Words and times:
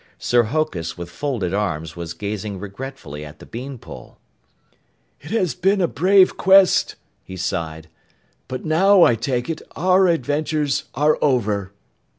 Sir 0.17 0.45
Hokus, 0.45 0.97
with 0.97 1.11
folded 1.11 1.53
arms, 1.53 1.95
was 1.95 2.15
gazing 2.15 2.59
regretfully 2.59 3.23
at 3.23 3.37
the 3.37 3.45
bean 3.45 3.77
pole. 3.77 4.17
"It 5.19 5.29
has 5.29 5.53
been 5.53 5.79
a 5.79 5.87
brave 5.87 6.37
quest," 6.37 6.95
he 7.23 7.37
sighed, 7.37 7.87
"but 8.47 8.65
now, 8.65 9.03
I 9.03 9.13
take 9.13 9.47
it, 9.47 9.61
our 9.75 10.07
adventures 10.07 10.85
are 10.95 11.19
over!" 11.21 11.71